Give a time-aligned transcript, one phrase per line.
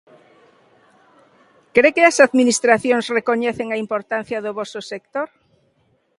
[1.75, 5.27] Cre que as Administracións recoñecen a importancia do voso sector?